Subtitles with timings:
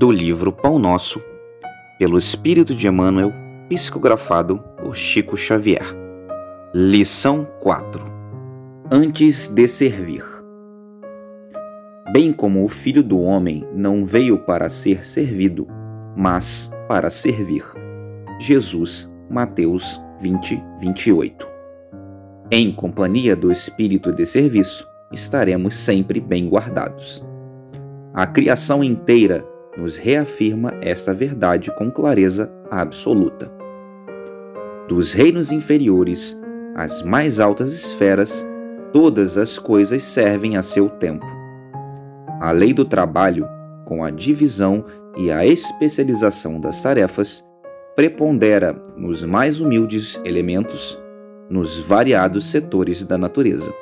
[0.00, 1.22] do livro Pão Nosso,
[1.98, 3.34] pelo Espírito de Emmanuel,
[3.68, 5.84] psicografado por Chico Xavier.
[6.72, 8.02] Lição 4
[8.90, 10.24] Antes de servir.
[12.14, 15.66] Bem como o Filho do Homem não veio para ser servido,
[16.16, 17.64] mas para servir.
[18.38, 21.46] Jesus, Mateus 20, 28.
[22.50, 27.22] Em companhia do espírito de serviço, estaremos sempre bem guardados.
[28.14, 29.44] A criação inteira
[29.80, 33.50] nos reafirma esta verdade com clareza absoluta.
[34.86, 36.38] Dos reinos inferiores
[36.76, 38.46] às mais altas esferas,
[38.92, 41.24] todas as coisas servem a seu tempo.
[42.40, 43.48] A lei do trabalho,
[43.86, 44.84] com a divisão
[45.16, 47.42] e a especialização das tarefas,
[47.96, 51.00] prepondera nos mais humildes elementos,
[51.48, 53.72] nos variados setores da natureza.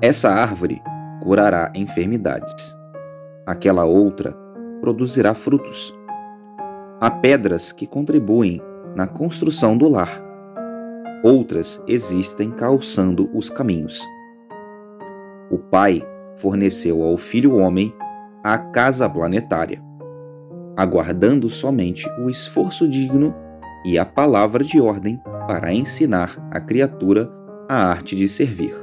[0.00, 0.80] Essa árvore
[1.22, 2.77] curará enfermidades.
[3.48, 4.36] Aquela outra
[4.82, 5.96] produzirá frutos.
[7.00, 8.60] Há pedras que contribuem
[8.94, 10.22] na construção do lar.
[11.24, 14.06] Outras existem calçando os caminhos.
[15.50, 17.90] O Pai forneceu ao Filho Homem
[18.44, 19.82] a casa planetária,
[20.76, 23.34] aguardando somente o esforço digno
[23.82, 27.32] e a palavra de ordem para ensinar a criatura
[27.66, 28.74] a arte de servir.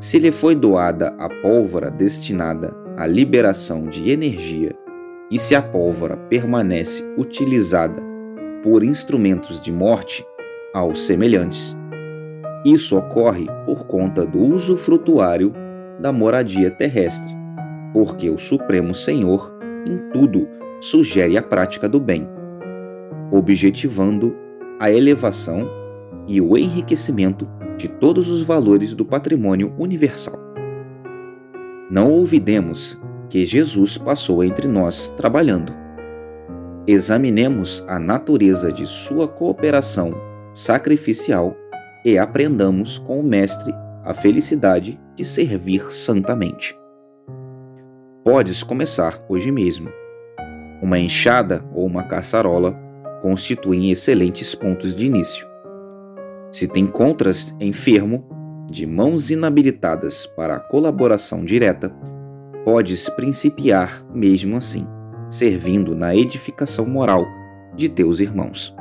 [0.00, 4.74] Se lhe foi doada a pólvora destinada à liberação de energia,
[5.30, 8.02] e se a pólvora permanece utilizada
[8.60, 10.26] por instrumentos de morte
[10.74, 11.76] aos semelhantes,
[12.64, 15.52] isso ocorre por conta do uso frutuário
[16.00, 17.32] da moradia terrestre,
[17.92, 20.48] porque o Supremo Senhor, em tudo,
[20.80, 22.28] sugere a prática do bem,
[23.30, 24.34] objetivando
[24.80, 25.70] a elevação
[26.26, 30.47] e o enriquecimento de todos os valores do patrimônio universal.
[31.90, 33.00] Não olvidemos
[33.30, 35.74] que Jesus passou entre nós trabalhando.
[36.86, 40.12] Examinemos a natureza de sua cooperação
[40.52, 41.56] sacrificial
[42.04, 43.72] e aprendamos com o Mestre
[44.04, 46.78] a felicidade de servir santamente.
[48.22, 49.88] Podes começar hoje mesmo.
[50.82, 52.78] Uma enxada ou uma caçarola
[53.22, 55.48] constituem excelentes pontos de início.
[56.52, 58.37] Se te encontras enfermo,
[58.70, 61.90] de mãos inabilitadas para a colaboração direta,
[62.64, 64.86] podes principiar mesmo assim,
[65.30, 67.26] servindo na edificação moral
[67.74, 68.74] de teus irmãos.